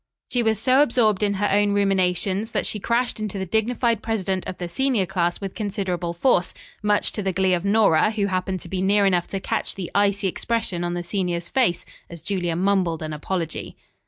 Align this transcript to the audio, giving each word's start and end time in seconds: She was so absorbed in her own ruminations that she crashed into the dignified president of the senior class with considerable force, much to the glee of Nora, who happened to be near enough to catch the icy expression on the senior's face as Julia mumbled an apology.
She 0.31 0.41
was 0.41 0.57
so 0.57 0.81
absorbed 0.81 1.21
in 1.21 1.35
her 1.35 1.47
own 1.51 1.73
ruminations 1.73 2.53
that 2.53 2.65
she 2.65 2.79
crashed 2.79 3.19
into 3.19 3.37
the 3.37 3.45
dignified 3.45 4.01
president 4.01 4.47
of 4.47 4.57
the 4.57 4.67
senior 4.67 5.05
class 5.05 5.39
with 5.39 5.53
considerable 5.53 6.11
force, 6.11 6.55
much 6.81 7.11
to 7.11 7.21
the 7.21 7.31
glee 7.31 7.53
of 7.53 7.63
Nora, 7.63 8.09
who 8.09 8.25
happened 8.25 8.61
to 8.61 8.67
be 8.67 8.81
near 8.81 9.05
enough 9.05 9.27
to 9.27 9.39
catch 9.39 9.75
the 9.75 9.91
icy 9.93 10.27
expression 10.27 10.83
on 10.83 10.95
the 10.95 11.03
senior's 11.03 11.49
face 11.49 11.85
as 12.09 12.19
Julia 12.19 12.55
mumbled 12.55 13.03
an 13.03 13.13
apology. 13.13 13.75